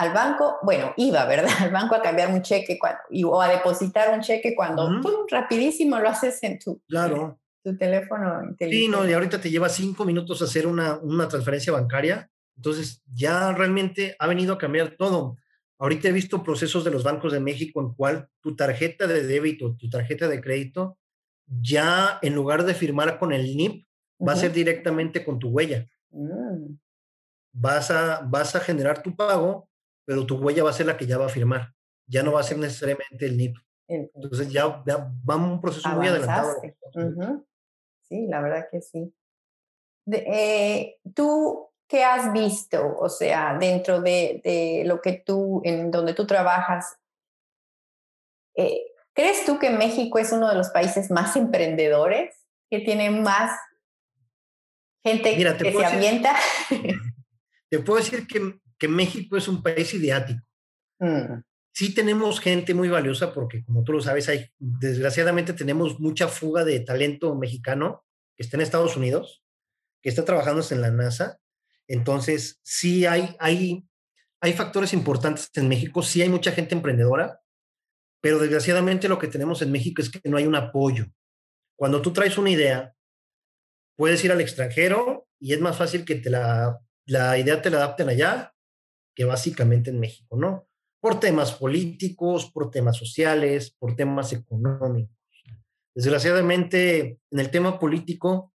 [0.00, 1.50] al banco, bueno, iba, ¿verdad?
[1.60, 4.88] Al banco a cambiar un cheque cuando, o a depositar un cheque cuando
[5.30, 7.38] rapidísimo lo haces en tu, claro.
[7.62, 8.76] tu teléfono inteligente.
[8.76, 12.30] Sí, no, y ahorita te lleva cinco minutos hacer una, una transferencia bancaria.
[12.56, 15.36] Entonces, ya realmente ha venido a cambiar todo.
[15.78, 19.76] Ahorita he visto procesos de los bancos de México en cual tu tarjeta de débito,
[19.76, 20.98] tu tarjeta de crédito,
[21.46, 23.86] ya en lugar de firmar con el NIP,
[24.26, 25.86] va a ser directamente con tu huella.
[26.10, 26.74] Mm.
[27.52, 29.69] Vas, a, vas a generar tu pago,
[30.04, 31.72] pero tu huella va a ser la que ya va a firmar.
[32.06, 33.56] Ya no va a ser necesariamente el NIP.
[33.88, 36.60] Entonces ya, ya va un proceso muy adelantado.
[38.08, 39.12] Sí, la verdad que sí.
[40.06, 42.96] Eh, tú ¿qué has visto?
[42.98, 46.96] O sea, dentro de, lo que tú, en donde tú trabajas,
[48.54, 52.36] eh, ¿crees tú que México es uno de los países más emprendedores?
[52.70, 53.58] ¿Que tiene más
[55.04, 56.36] gente que se avienta?
[57.68, 60.40] Te puedo decir que, que, México es un país ideático.
[60.98, 61.42] Mm.
[61.72, 66.64] Sí tenemos gente muy valiosa porque, como tú lo sabes, hay, desgraciadamente tenemos mucha fuga
[66.64, 68.04] de talento mexicano
[68.36, 69.44] que está en Estados Unidos,
[70.02, 71.40] que está trabajando en la NASA
[71.90, 73.84] entonces, sí hay, hay,
[74.40, 77.42] hay factores importantes en México, sí hay mucha gente emprendedora,
[78.22, 81.06] pero desgraciadamente lo que tenemos en México es que no hay un apoyo.
[81.76, 82.94] Cuando tú traes una idea,
[83.96, 87.78] puedes ir al extranjero y es más fácil que te la, la idea te la
[87.78, 88.54] adapten allá
[89.14, 90.66] que básicamente en México, ¿no?
[91.00, 95.16] Por temas políticos, por temas sociales, por temas económicos.
[95.94, 98.52] Desgraciadamente, en el tema político,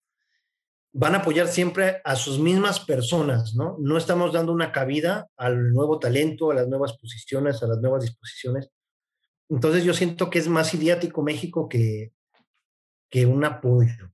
[0.92, 3.76] van a apoyar siempre a sus mismas personas, ¿no?
[3.78, 8.02] No estamos dando una cabida al nuevo talento, a las nuevas posiciones, a las nuevas
[8.02, 8.70] disposiciones.
[9.48, 12.12] Entonces yo siento que es más idiático México que,
[13.10, 14.12] que un apoyo.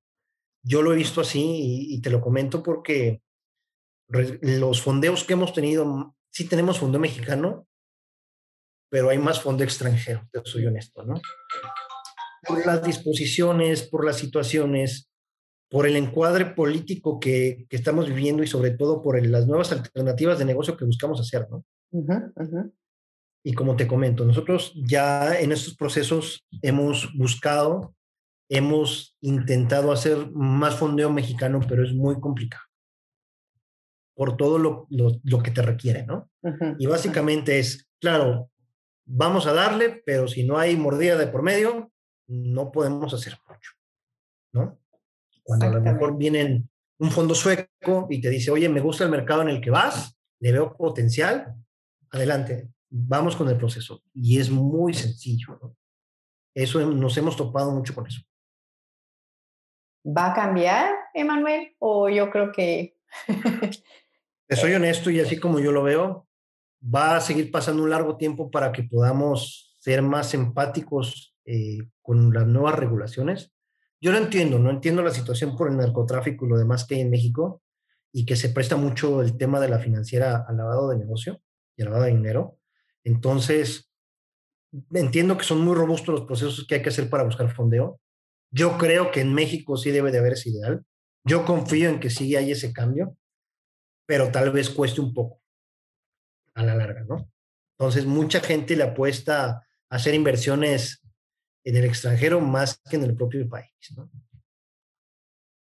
[0.62, 3.22] Yo lo he visto así y, te lo comento porque
[4.08, 7.66] los fondeos que hemos tenido, sí tenemos fondo mexicano,
[8.90, 11.18] pero hay más fondo extranjero, te soy honesto, ¿no?
[12.46, 15.08] Por las disposiciones, por las situaciones,
[15.70, 20.38] por el encuadre político que, que, estamos viviendo y sobre todo por las nuevas alternativas
[20.38, 21.64] de negocio que buscamos hacer, ¿no?
[23.42, 27.94] Y como te comento, nosotros ya en estos procesos hemos buscado,
[28.50, 32.65] hemos intentado hacer más fondeo mexicano, pero es muy complicado
[34.16, 36.30] por todo lo, lo, lo que te requiere, ¿no?
[36.78, 38.50] Y básicamente es, claro,
[39.04, 41.92] vamos a darle, pero si no hay mordida de por medio,
[42.26, 43.70] no podemos hacer mucho,
[44.54, 44.80] ¿no?
[45.42, 49.10] Cuando a lo mejor vienen un fondo sueco y te dice, oye, me gusta el
[49.10, 51.54] mercado en el que vas, le veo potencial,
[52.10, 54.02] adelante, vamos con el proceso.
[54.14, 55.76] Y es muy sencillo.
[56.54, 58.22] Eso nos hemos topado mucho con eso.
[60.06, 61.76] ¿Va a cambiar, Emanuel?
[61.78, 62.96] O yo creo que...
[64.48, 66.28] Soy honesto y así como yo lo veo,
[66.82, 72.32] va a seguir pasando un largo tiempo para que podamos ser más empáticos eh, con
[72.32, 73.52] las nuevas regulaciones
[74.00, 77.00] yo no entiendo, no entiendo la situación por el narcotráfico y lo demás que hay
[77.00, 77.62] en México
[78.12, 81.40] y que se presta mucho el tema de la financiera al lavado de negocio
[81.76, 82.58] y al lavado de dinero.
[83.04, 83.90] Entonces,
[84.92, 88.00] entiendo que son muy robustos los procesos que hay que hacer para buscar fondeo.
[88.50, 90.84] Yo creo que en México sí debe de haber ese ideal.
[91.24, 93.16] Yo confío en que sí hay ese cambio,
[94.06, 95.42] pero tal vez cueste un poco
[96.54, 97.30] a la larga, ¿no?
[97.78, 101.02] Entonces, mucha gente le apuesta a hacer inversiones
[101.64, 103.70] en el extranjero más que en el propio país.
[103.94, 104.08] ¿no?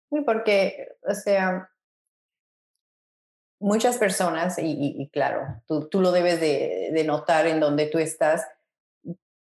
[0.09, 1.69] Sí, porque, o sea,
[3.59, 8.47] muchas personas, y, claro, tú, lo debes de, de, notar en donde tú estás,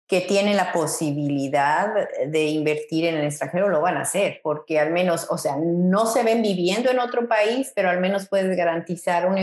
[0.06, 4.92] que tienen la posibilidad de invertir en el extranjero, lo van a hacer, porque al
[4.92, 9.26] menos, o sea, no se ven viviendo en otro país, pero al menos puedes garantizar
[9.26, 9.38] un,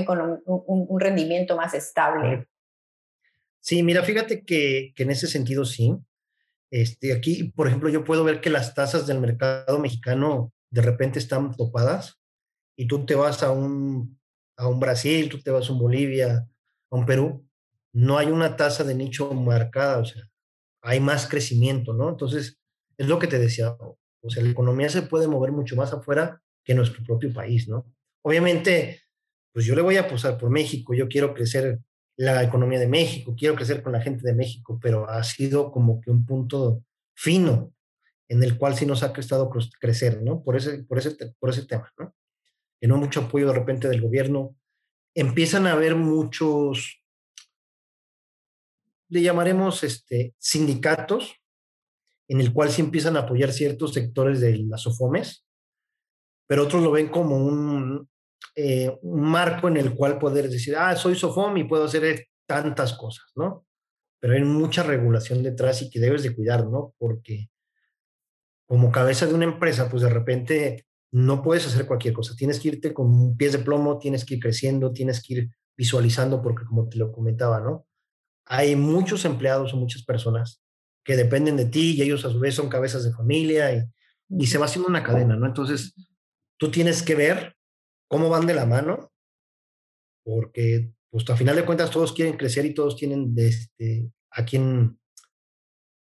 [0.45, 2.47] un, un rendimiento más estable.
[3.59, 5.95] Sí, mira, fíjate que, que en ese sentido sí.
[6.71, 11.19] Este, aquí, por ejemplo, yo puedo ver que las tasas del mercado mexicano de repente
[11.19, 12.19] están topadas
[12.77, 14.19] y tú te vas a un,
[14.57, 16.47] a un Brasil, tú te vas a un Bolivia,
[16.89, 17.45] a un Perú,
[17.93, 20.23] no hay una tasa de nicho marcada, o sea,
[20.81, 22.09] hay más crecimiento, ¿no?
[22.09, 22.59] Entonces,
[22.97, 26.41] es lo que te decía, o sea, la economía se puede mover mucho más afuera
[26.63, 27.85] que nuestro propio país, ¿no?
[28.23, 29.01] Obviamente,
[29.53, 31.79] pues yo le voy a apostar por México, yo quiero crecer
[32.17, 35.99] la economía de México, quiero crecer con la gente de México, pero ha sido como
[36.01, 36.83] que un punto
[37.15, 37.73] fino
[38.29, 40.43] en el cual sí nos ha costado crecer, ¿no?
[40.43, 42.15] Por ese, por ese, por ese tema, ¿no?
[42.79, 44.55] Que no mucho apoyo de repente del gobierno.
[45.13, 47.00] Empiezan a haber muchos,
[49.11, 51.35] le llamaremos este, sindicatos,
[52.29, 55.45] en el cual se empiezan a apoyar ciertos sectores de las OFOMES,
[56.47, 58.09] pero otros lo ven como un,
[58.55, 62.93] eh, un marco en el cual poder decir, ah, soy SOFOM y puedo hacer tantas
[62.93, 63.65] cosas, ¿no?
[64.19, 66.93] Pero hay mucha regulación detrás y que debes de cuidar, ¿no?
[66.97, 67.49] Porque
[68.65, 72.33] como cabeza de una empresa, pues de repente no puedes hacer cualquier cosa.
[72.37, 76.41] Tienes que irte con pies de plomo, tienes que ir creciendo, tienes que ir visualizando,
[76.41, 77.87] porque como te lo comentaba, ¿no?
[78.53, 80.61] Hay muchos empleados o muchas personas
[81.05, 83.83] que dependen de ti y ellos a su vez son cabezas de familia y,
[84.37, 85.45] y se va haciendo una cadena, ¿no?
[85.45, 85.95] Entonces,
[86.57, 87.55] tú tienes que ver
[88.09, 89.13] cómo van de la mano,
[90.25, 94.99] porque pues a final de cuentas todos quieren crecer y todos tienen este, a quien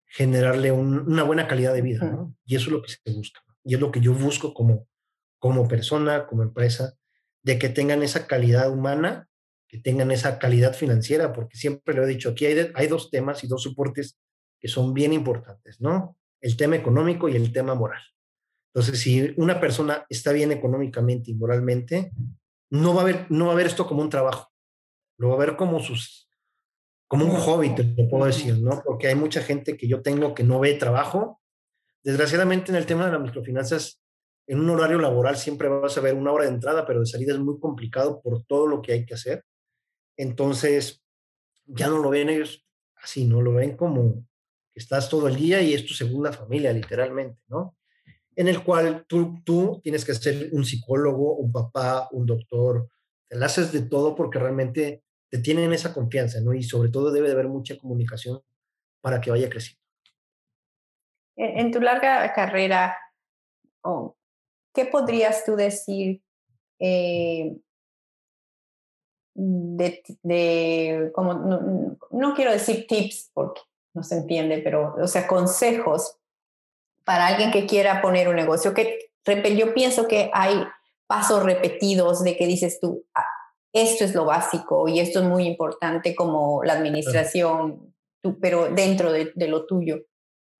[0.06, 2.36] generarle una buena calidad de vida, ¿no?
[2.44, 3.40] Y eso es lo que se busca.
[3.64, 4.86] Y es lo que yo busco como,
[5.40, 6.94] como persona, como empresa,
[7.42, 9.28] de que tengan esa calidad humana,
[9.68, 13.42] que tengan esa calidad financiera, porque siempre lo he dicho, aquí hay, hay dos temas
[13.44, 14.18] y dos soportes
[14.60, 16.16] que son bien importantes, ¿no?
[16.40, 18.02] El tema económico y el tema moral.
[18.74, 22.12] Entonces, si una persona está bien económicamente y moralmente,
[22.70, 24.52] no va a ver, no va a ver esto como un trabajo,
[25.18, 26.28] lo va a ver como sus,
[27.08, 28.82] como un hobby, te lo puedo decir, ¿no?
[28.84, 31.40] Porque hay mucha gente que yo tengo que no ve trabajo.
[32.04, 34.02] Desgraciadamente en el tema de las microfinanzas,
[34.46, 37.32] en un horario laboral siempre vas a ver una hora de entrada, pero de salida
[37.32, 39.44] es muy complicado por todo lo que hay que hacer.
[40.16, 41.02] Entonces,
[41.66, 43.42] ya no lo ven ellos así, ¿no?
[43.42, 44.26] Lo ven como
[44.72, 47.76] que estás todo el día y es tu segunda familia, literalmente, ¿no?
[48.36, 52.88] en el cual tú, tú tienes que ser un psicólogo, un papá, un doctor,
[53.28, 56.52] te la de todo porque realmente te tienen esa confianza, ¿no?
[56.52, 58.40] Y sobre todo debe de haber mucha comunicación
[59.00, 59.80] para que vaya creciendo.
[61.36, 62.96] En, tu larga carrera,
[64.74, 66.22] ¿qué podrías tú decir
[66.78, 67.56] eh,
[69.36, 71.34] de, como,
[72.10, 73.60] no, quiero decir tips porque
[73.94, 76.16] no se entiende, pero, o sea, consejos
[77.04, 78.98] para alguien que quiera poner un negocio, que
[79.56, 80.64] yo pienso que hay
[81.06, 83.26] pasos repetidos de que dices tú, ah,
[83.72, 87.94] esto es lo básico y esto es muy importante como la administración,
[88.40, 90.06] pero dentro de, lo tuyo.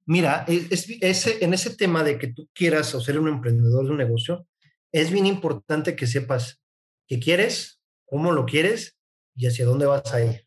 [0.04, 3.90] Mira, es, ese, en ese tema de que tú quieras o ser un emprendedor de
[3.90, 4.46] un negocio,
[4.92, 6.60] es bien importante que sepas
[7.08, 7.75] qué quieres,
[8.06, 8.96] cómo lo quieres
[9.34, 10.46] y hacia dónde vas a ir.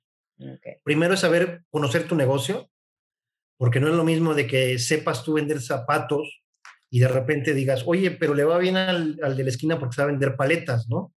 [0.84, 2.69] Primero es saber conocer tu negocio,
[3.58, 6.41] porque no es lo mismo de que sepas tú vender zapatos
[6.89, 10.12] y de repente digas, oye, pero le va bien al, de la esquina porque sabe
[10.12, 11.13] vender paletas, ¿no?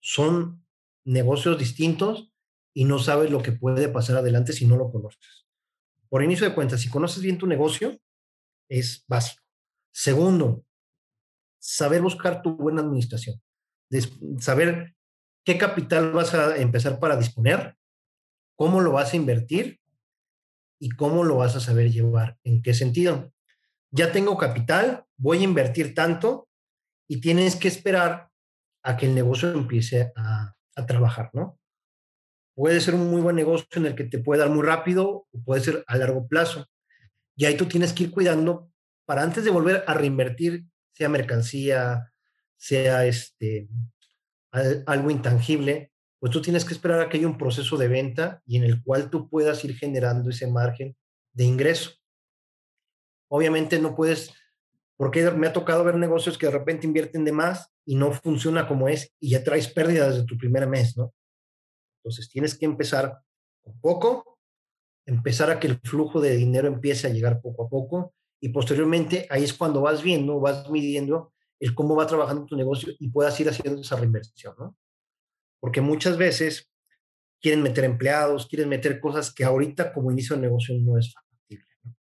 [0.00, 0.64] Son
[1.04, 2.30] negocios distintos
[2.74, 5.46] y no sabes lo que puede pasar adelante si no lo conoces.
[6.08, 7.98] Por inicio de cuentas, si conoces bien tu negocio,
[8.68, 9.42] es básico.
[9.90, 10.64] Segundo,
[11.58, 13.40] saber buscar tu buena administración,
[14.38, 14.94] saber
[15.50, 17.74] qué capital vas a empezar para disponer,
[18.54, 19.80] cómo lo vas a invertir
[20.78, 22.38] y cómo lo vas a saber llevar.
[22.44, 23.32] ¿En qué sentido?
[23.90, 26.48] Ya tengo capital, voy a invertir tanto
[27.08, 28.30] y tienes que esperar
[28.84, 30.54] a que el negocio empiece a,
[30.86, 31.58] trabajar, ¿no?
[32.54, 35.42] Puede ser un muy buen negocio en el que te puede dar muy rápido o
[35.44, 36.66] puede ser a largo plazo.
[37.36, 38.70] Y ahí tú tienes que ir cuidando
[39.04, 42.10] para antes de volver a reinvertir, sea mercancía,
[42.56, 43.68] sea este,
[44.52, 48.56] algo intangible, pues tú tienes que esperar a que haya un proceso de venta y
[48.58, 50.96] en el cual tú puedas ir generando ese margen
[51.32, 51.92] de ingreso.
[53.28, 54.34] Obviamente no puedes,
[54.96, 58.68] porque me ha tocado ver negocios que de repente invierten de más y no funciona
[58.68, 61.14] como es y ya traes pérdidas de tu primer mes, ¿no?
[62.02, 63.20] Entonces tienes que empezar
[63.62, 64.38] con poco,
[65.06, 69.26] empezar a que el flujo de dinero empiece a llegar poco a poco y posteriormente
[69.30, 73.38] ahí es cuando vas viendo, vas midiendo el cómo va trabajando tu negocio y puedas
[73.38, 74.76] ir haciendo esa reinversión, ¿no?
[75.60, 76.70] porque muchas veces
[77.40, 81.66] quieren meter empleados, quieren meter cosas que ahorita como inicio de negocio no es factible.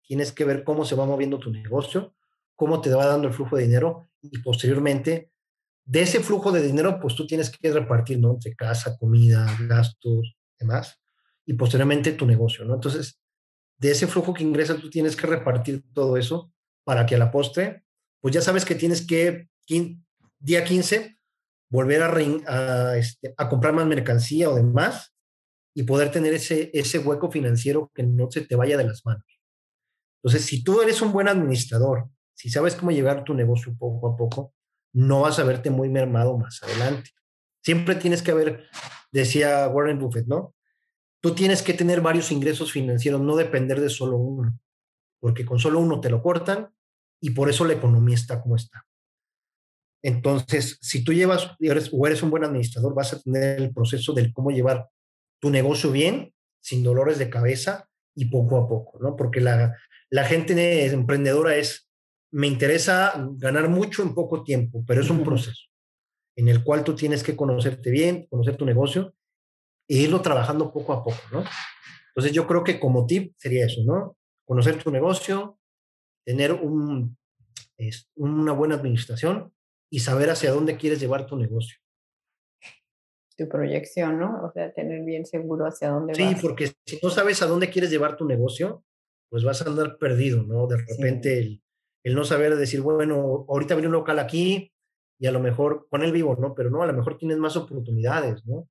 [0.01, 2.15] Tienes que ver cómo se va moviendo tu negocio,
[2.55, 5.31] cómo te va dando el flujo de dinero y posteriormente
[5.85, 8.31] de ese flujo de dinero, pues tú tienes que repartir, ¿no?
[8.31, 10.97] Entre casa, comida, gastos, demás,
[11.45, 12.75] y posteriormente tu negocio, ¿no?
[12.75, 13.19] Entonces,
[13.77, 16.53] de ese flujo que ingresa, tú tienes que repartir todo eso
[16.85, 17.83] para que a la postre,
[18.23, 19.49] pues ya sabes que tienes que,
[20.39, 21.17] día 15,
[21.69, 25.13] volver a, este, a, comprar más mercancía o demás
[25.75, 29.25] y poder tener ese, ese hueco financiero que no se te vaya de las manos.
[30.21, 34.15] Entonces, si tú eres un buen administrador, si sabes cómo llevar tu negocio poco a
[34.15, 34.53] poco,
[34.93, 37.09] no vas a verte muy mermado más adelante.
[37.61, 38.69] Siempre tienes que haber,
[39.11, 40.55] decía Warren Buffett, ¿no?
[41.21, 44.57] Tú tienes que tener varios ingresos financieros, no depender de solo uno,
[45.19, 46.73] porque con solo uno te lo cortan
[47.23, 48.85] y por eso la economía está como está.
[50.03, 54.11] Entonces, si tú llevas eres, o eres un buen administrador, vas a tener el proceso
[54.11, 54.89] del cómo llevar
[55.39, 59.15] tu negocio bien, sin dolores de cabeza y poco a poco, ¿no?
[59.15, 59.73] Porque la,
[60.09, 61.89] la gente emprendedora es,
[62.29, 65.63] me interesa ganar mucho en poco tiempo, pero es un proceso
[66.35, 69.15] en el cual tú tienes que conocerte bien, conocer tu negocio
[69.87, 71.45] e irlo trabajando poco a poco, ¿no?
[72.09, 74.17] Entonces yo creo que como tip sería eso, ¿no?
[74.45, 75.57] Conocer tu negocio,
[76.25, 77.17] tener un,
[78.15, 79.53] una buena administración
[79.89, 81.77] y saber hacia dónde quieres llevar tu negocio.
[83.37, 84.43] Tu proyección, ¿no?
[84.43, 86.33] O sea, tener bien seguro hacia dónde sí, vas.
[86.33, 88.83] Sí, porque si no sabes a dónde quieres llevar tu negocio,
[89.29, 90.67] pues vas a andar perdido, ¿no?
[90.67, 91.63] De repente el,
[92.03, 94.71] el, no saber decir, bueno, ahorita abrí un local aquí
[95.19, 96.53] y a lo mejor con el vivo, ¿no?
[96.53, 98.69] Pero no, a lo mejor tienes más oportunidades, ¿no?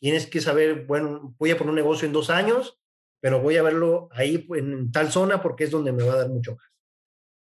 [0.00, 2.78] Tienes que saber, bueno, voy a poner un negocio en dos años,
[3.22, 6.28] pero voy a verlo ahí en tal zona porque es donde me va a dar
[6.28, 6.58] mucho.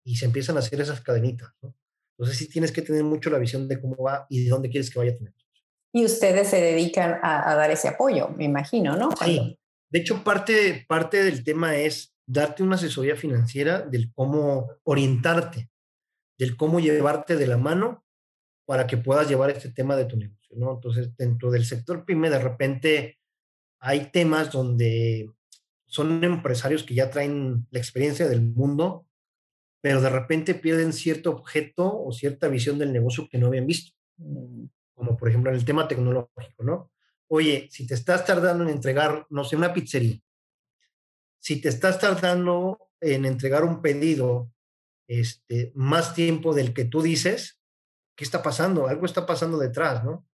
[0.04, 1.76] Y se empiezan a hacer esas cadenitas, ¿no?
[2.18, 4.90] Entonces sí tienes que tener mucho la visión de cómo va y de dónde quieres
[4.92, 5.34] que vaya a tener.
[5.92, 9.12] Y ustedes se dedican a, dar ese apoyo, me imagino, ¿no?
[9.24, 9.58] Sí.
[9.90, 15.70] De hecho, parte, parte del tema es darte una asesoría financiera del cómo orientarte,
[16.38, 18.04] del cómo llevarte de la mano
[18.66, 20.74] para que puedas llevar este tema de tu negocio, ¿no?
[20.74, 23.20] Entonces, dentro del sector PYME, de repente
[23.80, 25.30] hay temas donde
[25.86, 29.06] son empresarios que ya traen la experiencia del mundo,
[29.84, 33.92] pero de repente pierden cierto objeto o cierta visión del negocio que no habían visto.
[34.16, 34.68] Mm.
[34.94, 36.90] Como por ejemplo en el tema tecnológico, ¿no?
[37.28, 40.18] Oye, si te estás tardando en entregar, no sé, una pizzería,
[41.40, 44.54] si te estás tardando en entregar un pedido
[45.10, 47.60] este, más tiempo del que tú dices,
[48.16, 48.88] ¿qué está pasando?
[48.88, 50.26] Algo está pasando detrás, ¿no?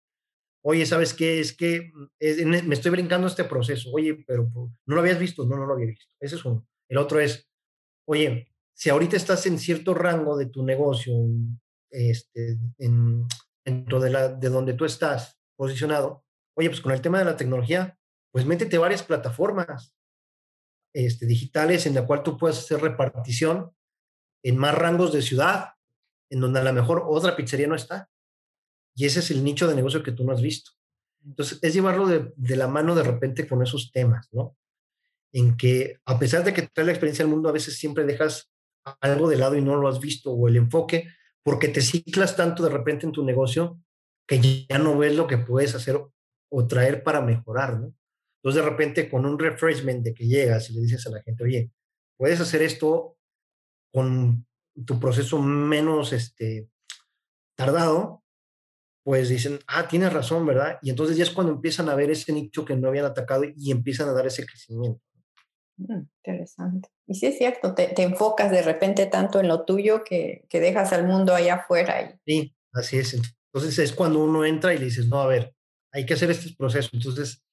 [0.62, 1.40] oye, ¿sabes qué?
[1.40, 5.58] Es que mm, me estoy brincando este proceso, oye, pero no lo habías visto, no,
[5.58, 6.06] no lo había visto.
[6.20, 6.68] Ese es uno.
[6.88, 7.50] El otro es,
[8.06, 8.49] oye,
[8.80, 11.14] si ahorita estás en cierto rango de tu negocio,
[11.90, 13.28] este, en,
[13.66, 17.36] dentro de, la, de donde tú estás posicionado, oye, pues con el tema de la
[17.36, 18.00] tecnología,
[18.32, 19.94] pues métete varias plataformas
[20.94, 23.76] este, digitales en la cual tú puedas hacer repartición
[24.44, 25.74] en más rangos de ciudad,
[26.30, 28.10] en donde a lo mejor otra pizzería no está.
[28.96, 30.72] Y ese es el nicho de negocio que tú no has visto.
[31.26, 34.56] Entonces, es llevarlo de, la mano de repente con esos temas, ¿no?
[35.34, 38.50] En que a pesar de que trae la experiencia del mundo, a veces siempre dejas
[39.02, 41.08] algo de lado y no lo has visto, o el enfoque,
[41.44, 43.80] porque te ciclas tanto de repente en tu negocio
[44.28, 46.00] que ya no ves lo que puedes hacer
[46.52, 47.94] o traer para mejorar, ¿no?
[48.42, 51.44] Entonces, de repente, con un refreshment de que llegas y le dices a la gente,
[51.44, 51.72] oye,
[52.18, 53.18] puedes hacer esto
[53.92, 54.46] con
[54.86, 56.70] tu proceso menos este,
[57.58, 58.24] tardado,
[59.04, 60.80] pues dicen, ah, tienes razón, ¿verdad?
[60.82, 63.72] Y entonces ya es cuando empiezan a ver ese nicho que no habían atacado y
[63.72, 65.02] empiezan a dar ese crecimiento.
[65.80, 66.90] Mm, interesante.
[67.08, 70.94] Y sí es cierto, te, enfocas de repente tanto en lo tuyo que, que dejas
[70.94, 72.20] al mundo allá afuera.
[72.26, 72.32] Y...
[72.32, 73.14] Sí, así es.
[73.14, 75.56] Entonces es cuando uno entra y le dices, no, a ver,
[75.92, 76.90] hay que hacer este proceso.
[76.94, 77.44] Entonces,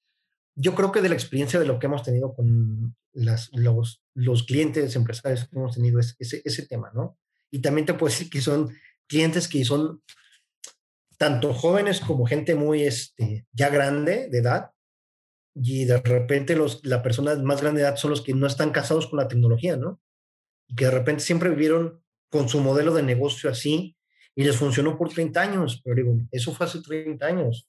[0.55, 4.43] yo creo que de la experiencia de lo que hemos tenido con las, los, los
[4.43, 7.17] clientes empresarios que hemos tenido es ese, ese tema, ¿no?
[7.49, 8.75] Y también te puedo decir que son
[9.07, 10.03] clientes que son
[11.17, 14.71] tanto jóvenes como gente muy este, ya grande de edad,
[15.61, 18.71] y de repente los, la persona más grande de edad son los que no están
[18.71, 19.99] casados con la tecnología, ¿no?
[20.67, 23.97] Y que de repente siempre vivieron con su modelo de negocio así
[24.35, 27.67] y les funcionó por 30 años, pero digo, eso fue hace 30 años.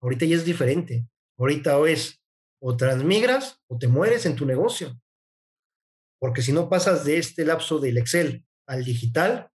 [0.00, 1.08] Ahorita ya es diferente.
[1.36, 2.20] Ahorita o es
[2.60, 4.98] o transmigras o te mueres en tu negocio.
[6.20, 9.50] Porque si no pasas de este lapso del Excel al digital,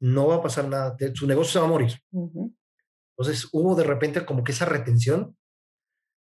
[0.00, 0.96] no va a pasar nada.
[1.14, 1.92] Su negocio se va a morir.
[2.10, 5.36] Entonces hubo de repente como que esa retención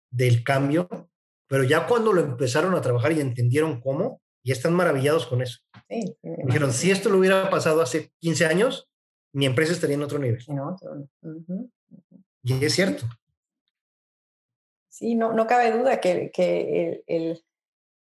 [0.09, 1.09] del cambio,
[1.47, 5.59] pero ya cuando lo empezaron a trabajar y entendieron cómo, y están maravillados con eso.
[5.89, 8.89] Sí, Dijeron, si esto lo hubiera pasado hace 15 años,
[9.33, 10.39] mi empresa estaría en otro nivel.
[12.43, 13.05] Y es cierto.
[14.89, 17.43] Sí, no, no cabe duda que, que el,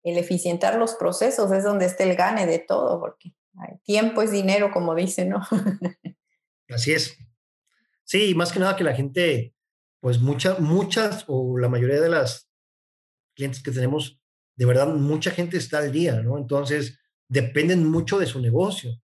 [0.02, 3.34] el, eficientar los procesos es donde está el gane de todo, porque
[3.82, 5.40] tiempo es dinero, como dicen, ¿no?
[6.68, 7.18] Así es.
[8.04, 9.52] Sí, más que nada que la gente,
[10.00, 12.50] pues muchas, muchas o la mayoría de las
[13.36, 14.20] clientes que tenemos,
[14.56, 16.38] de verdad, mucha gente está al día, ¿no?
[16.38, 16.98] Entonces,
[17.28, 19.00] dependen mucho de su negocio.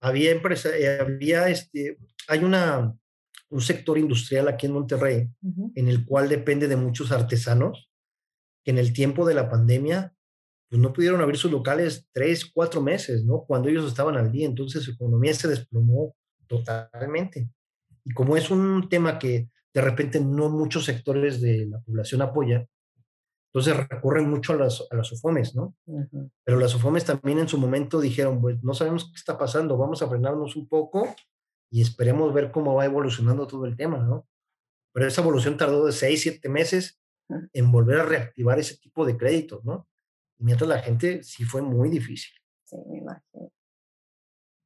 [0.00, 1.98] Había empresa, eh, había este,
[2.28, 2.94] hay una,
[3.48, 5.30] un sector industrial aquí en Monterrey
[5.74, 7.90] en el cual depende de muchos artesanos
[8.64, 10.14] que en el tiempo de la pandemia
[10.68, 13.44] pues no pudieron abrir sus locales tres, cuatro meses, ¿no?
[13.46, 17.48] Cuando ellos estaban al día, entonces su economía se desplomó totalmente.
[18.04, 22.68] Y como es un tema que de repente no muchos sectores de la población apoyan,
[23.54, 25.76] entonces recurren mucho a las, a las UFOMES, ¿no?
[26.44, 30.02] Pero las UFOMES también en su momento dijeron, pues no sabemos qué está pasando, vamos
[30.02, 31.14] a frenarnos un poco
[31.70, 34.26] y esperemos ver cómo va evolucionando todo el tema, ¿no?
[34.92, 37.00] Pero esa evolución tardó de seis, siete meses
[37.52, 39.88] en volver a reactivar ese tipo de créditos, ¿no?
[40.38, 42.34] Y mientras la gente sí fue muy difícil.
[42.64, 43.52] Sí, me imagino.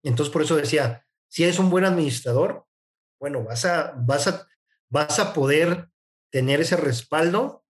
[0.02, 2.64] Entonces, por eso decía, si eres un buen administrador,
[3.20, 4.48] bueno, vas a, vas a,
[4.90, 5.90] vas a poder
[6.30, 7.64] tener ese respaldo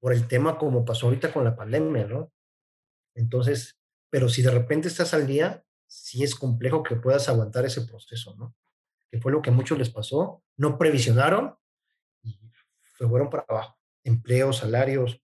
[0.00, 2.32] por el tema como pasó ahorita con la pandemia, ¿no?
[3.14, 3.78] Entonces,
[4.10, 8.34] pero si de repente estás al día, sí es complejo que puedas aguantar ese proceso,
[8.36, 8.54] ¿no?
[9.10, 11.56] Que fue lo que a muchos les pasó, no previsionaron
[12.22, 12.38] y
[12.98, 15.20] se fueron para abajo, empleos, salarios.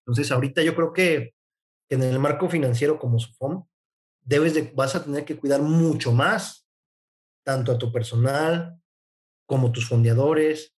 [0.00, 1.34] Entonces, ahorita yo creo que
[1.88, 3.66] en el marco financiero como SUFOM,
[4.20, 6.68] debes de, vas a tener que cuidar mucho más,
[7.44, 8.78] tanto a tu personal,
[9.48, 10.74] como tus fondeadores,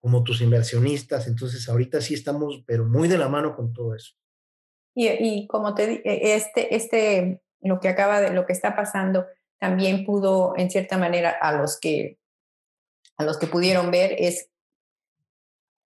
[0.00, 1.26] como tus inversionistas.
[1.26, 4.14] Entonces, ahorita sí estamos, pero muy de la mano con todo eso.
[4.94, 9.26] Y, y como te e, este, este, lo que acaba de, lo que está pasando,
[9.58, 12.18] también pudo, en cierta manera, a los que,
[13.16, 14.51] a los que pudieron ver, es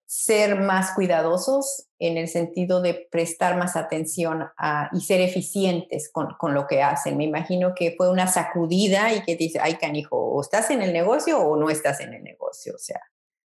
[0.07, 6.34] ser más cuidadosos en el sentido de prestar más atención a, y ser eficientes con,
[6.38, 7.16] con, lo que hacen.
[7.16, 10.92] Me imagino que fue una sacudida y que dice, ay canijo, o estás en el
[10.92, 12.74] negocio o no estás en el negocio.
[12.76, 13.00] O sea,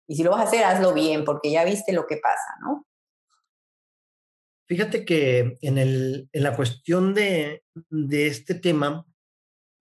[0.06, 2.86] y si lo vas a hacer, hazlo bien, porque ya viste lo que pasa, ¿no?
[4.66, 9.06] Fíjate que en, el, en la cuestión de, de este tema,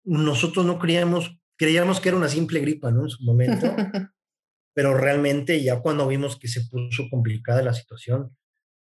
[0.05, 3.05] nosotros no creíamos, creíamos que era una simple gripa, ¿no?
[3.05, 3.67] En su momento.
[4.77, 8.37] pero realmente ya cuando vimos que se puso complicada la situación,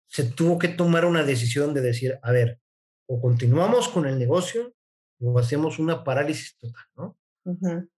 [0.06, 2.60] se tuvo que tomar una decisión de decir, a ver,
[3.08, 4.72] o continuamos con el negocio
[5.20, 7.18] o hacemos una parálisis total, ¿no?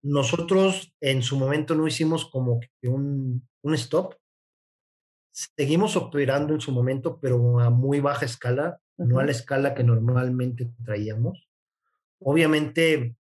[0.01, 4.15] Nosotros en su momento no hicimos como que un, un stop,
[5.31, 9.83] seguimos operando en su momento, pero a muy baja escala, no a la escala que
[9.83, 11.47] normalmente traíamos.
[12.19, 13.15] Obviamente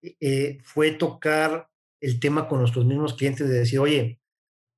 [0.00, 1.68] eh, fue tocar
[2.00, 4.20] el tema con nuestros mismos clientes de decir, oye,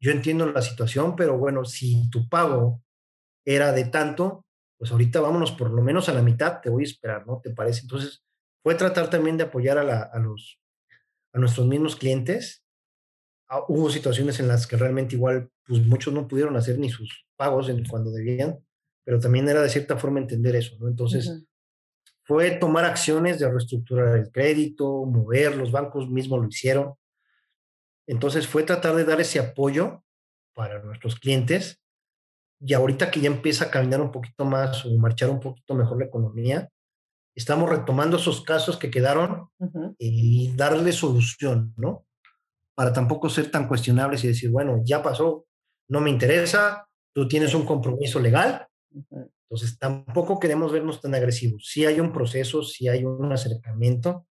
[0.01, 2.83] yo entiendo la situación, pero bueno, si tu pago
[3.45, 4.47] era de tanto,
[4.79, 7.41] pues ahorita vámonos por lo menos a la mitad, te voy a esperar, ¿no?
[7.43, 7.81] ¿Te parece?
[7.83, 8.23] Entonces,
[8.63, 10.61] fue tratar también de apoyar a, a los,
[11.33, 12.65] a nuestros mismos clientes.
[13.49, 17.27] Ah, hubo situaciones en las que realmente igual, pues muchos no pudieron hacer ni sus
[17.37, 18.59] pagos en, cuando debían,
[19.05, 20.87] pero también era de cierta forma entender eso, ¿no?
[20.87, 21.45] Entonces,
[22.25, 26.93] fue tomar acciones de reestructurar el crédito, mover, los bancos mismos lo hicieron.
[28.09, 30.03] Entonces fue tratar de dar ese apoyo
[30.55, 31.81] para nuestros clientes
[32.61, 35.99] y ahorita que ya empieza a caminar un poquito más o marchar un poquito mejor
[35.99, 36.69] la economía,
[37.37, 39.49] estamos retomando esos casos que quedaron
[39.99, 42.05] y darle solución, ¿no?
[42.75, 45.47] Para tampoco ser tan cuestionables y decir, bueno, ya pasó,
[45.89, 51.67] no me interesa, tú tienes un compromiso legal, entonces tampoco queremos vernos tan agresivos.
[51.67, 54.27] Sí hay un proceso, sí hay un acercamiento,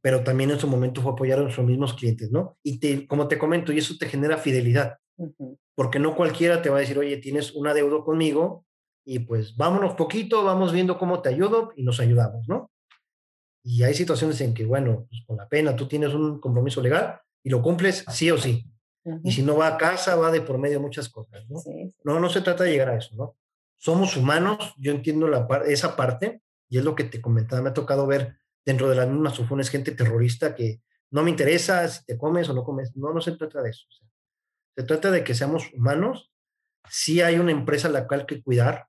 [0.00, 2.56] pero también en su momento fue apoyar a nuestros mismos clientes, ¿no?
[2.62, 4.98] Y te, como te comento, y eso te genera fidelidad,
[5.74, 8.64] porque no cualquiera te va a decir, oye, tienes una deuda conmigo
[9.04, 12.70] y pues vámonos poquito, vamos viendo cómo te ayudo y nos ayudamos, ¿no?
[13.64, 17.20] Y hay situaciones en que, bueno, pues con la pena tú tienes un compromiso legal
[17.42, 18.70] y lo cumples sí o sí.
[19.24, 21.60] Y si no va a casa, va de por medio muchas cosas, ¿no?
[22.04, 23.36] No, no se trata de llegar a eso, ¿no?
[23.78, 27.74] Somos humanos, yo entiendo la, esa parte y es lo que te comentaba, me ha
[27.74, 28.36] tocado ver
[28.68, 32.52] dentro de las mismas sufones gente terrorista que no me interesa si te comes o
[32.52, 32.94] no comes.
[32.96, 33.86] No, no se trata de eso.
[34.76, 36.30] se trata de que seamos humanos.
[36.90, 38.86] Sí hay una empresa a la cual que cuidar,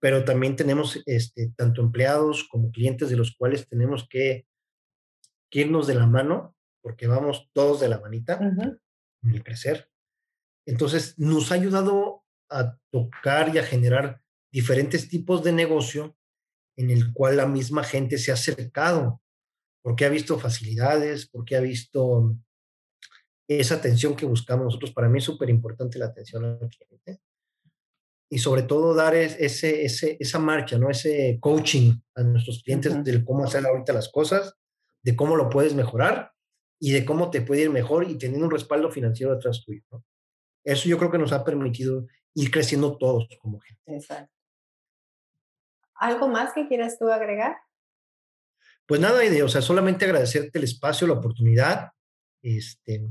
[0.00, 4.48] pero también tenemos este, tanto empleados como clientes de los cuales tenemos que,
[5.52, 9.88] irnos de la mano, porque vamos todos de la manita en el crecer.
[10.66, 14.20] Entonces, nos ha ayudado a tocar y a generar
[14.50, 16.16] diferentes tipos de negocio
[16.76, 19.20] en el cual la misma gente se ha acercado,
[19.82, 22.36] porque ha visto facilidades, porque ha visto
[23.48, 24.92] esa atención que buscamos nosotros.
[24.92, 27.20] Para mí es súper importante la atención al cliente.
[28.32, 30.88] Y sobre todo dar ese, ese, esa marcha, ¿no?
[30.88, 34.54] ese coaching a nuestros clientes de cómo hacer ahorita las cosas,
[35.02, 36.32] de cómo lo puedes mejorar
[36.78, 39.82] y de cómo te puede ir mejor y teniendo un respaldo financiero detrás tuyo.
[39.90, 40.04] ¿no?
[40.64, 43.82] Eso yo creo que nos ha permitido ir creciendo todos como gente.
[43.86, 44.32] Exacto.
[46.00, 47.58] ¿Algo más que quieras tú agregar?
[48.86, 51.90] Pues nada, o sea, solamente agradecerte el espacio, la oportunidad,
[52.42, 53.08] este,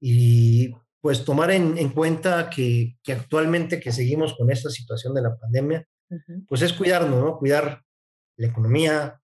[0.00, 5.86] y pues tomar en, cuenta que, actualmente que seguimos con esta situación de la pandemia,
[6.48, 7.38] pues es cuidarnos, ¿no?
[7.38, 7.82] Cuidar
[8.38, 9.20] la economía,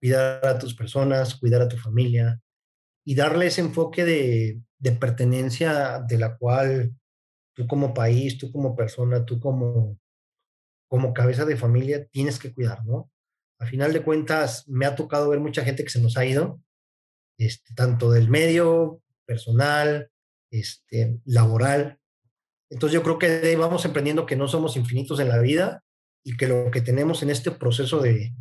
[0.00, 2.40] cuidar a tus personas, cuidar a tu familia
[3.04, 6.94] y darle ese enfoque de, de pertenencia de la cual
[7.54, 9.98] tú como país, tú como persona, tú como,
[10.88, 13.10] como cabeza de familia tienes que cuidar, ¿no?
[13.60, 16.60] A final de cuentas, me ha tocado ver mucha gente que se nos ha ido,
[17.38, 20.10] este, tanto del medio personal,
[20.50, 21.98] este, laboral.
[22.70, 25.82] Entonces yo creo que vamos emprendiendo que no somos infinitos en la vida
[26.24, 28.32] y que lo que tenemos en este proceso de,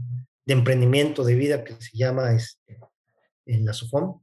[0.46, 2.80] de emprendimiento de vida que se llama este,
[3.46, 4.22] en la SOFOM,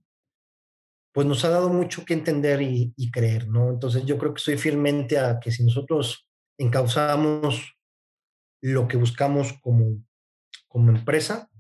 [1.13, 3.71] pues nos ha dado mucho que entender y, y, creer, ¿no?
[3.71, 6.27] Entonces yo creo que estoy fielmente a que si nosotros
[6.59, 7.74] encauzamos
[8.65, 10.03] lo que buscamos como,
[10.69, 11.51] como empresa,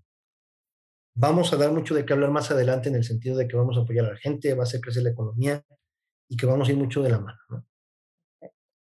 [1.14, 3.76] vamos a dar mucho de qué hablar más adelante en el sentido de que vamos
[3.76, 5.62] a apoyar a la gente, va a hacer crecer la economía
[6.30, 7.66] y que vamos a ir mucho de la mano, ¿no?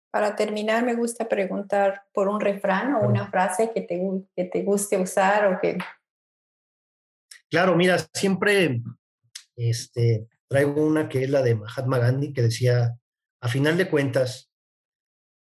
[0.10, 4.02] Para terminar, me gusta preguntar por un refrán o una frase que te,
[4.34, 5.78] que te guste usar o que...
[7.50, 8.82] Claro, mira, siempre
[9.58, 12.98] este, traigo una que es la de Mahatma Gandhi, que decía,
[13.42, 14.47] a final de cuentas,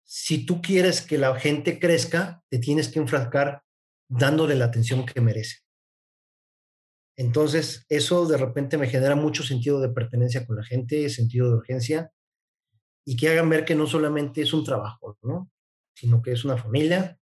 [0.09, 3.63] si tú quieres que la gente crezca, te tienes que enfrascar
[4.09, 5.57] dándole la atención que merece.
[7.17, 11.57] Entonces, eso de repente me genera mucho sentido de pertenencia con la gente, sentido de
[11.57, 12.13] urgencia,
[13.05, 15.51] y que hagan ver que no solamente es un trabajo, ¿no?
[15.93, 17.19] Sino que es una familia,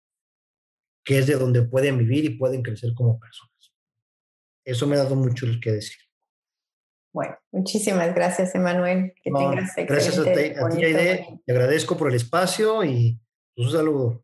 [1.06, 3.74] que es de donde pueden vivir y pueden crecer como personas.
[4.66, 6.00] Eso me ha dado mucho el que decir.
[7.14, 9.14] Bueno, muchísimas gracias, Emanuel.
[9.24, 11.40] Que tengas Gracias a ti, a ti Aide.
[11.46, 13.20] Te agradezco por el espacio y
[13.56, 14.24] un saludo.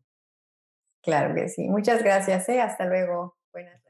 [1.00, 1.68] Claro que sí.
[1.68, 2.48] Muchas gracias.
[2.48, 2.60] ¿eh?
[2.60, 3.36] Hasta luego.
[3.52, 3.89] Buenas tardes.